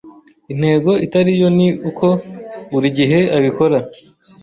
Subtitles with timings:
[0.53, 2.07] Intego itari yo ni uko
[2.71, 3.77] buri gihe abikora